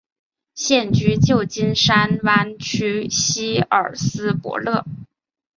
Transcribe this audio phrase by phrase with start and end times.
[0.55, 4.83] 现居旧金山湾区希尔斯伯勒。